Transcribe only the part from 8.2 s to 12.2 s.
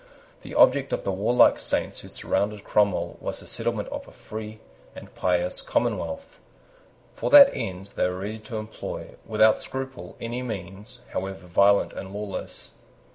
to employ, without scruple, any means, however violent and